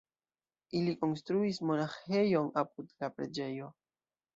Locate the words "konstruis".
1.01-1.61